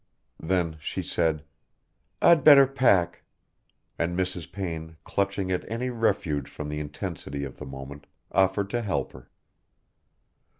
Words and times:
Then 0.39 0.77
she 0.79 1.03
said, 1.03 1.43
"I'd 2.23 2.43
better 2.43 2.65
pack," 2.65 3.21
and 3.99 4.17
Mrs. 4.17 4.51
Payne 4.51 4.97
clutching 5.03 5.51
at 5.51 5.63
any 5.71 5.91
refuge 5.91 6.49
from 6.49 6.69
the 6.69 6.79
intensity 6.79 7.43
of 7.43 7.59
the 7.59 7.67
moment 7.67 8.07
offered 8.33 8.71
to 8.71 8.81
help 8.81 9.11
her. 9.11 9.29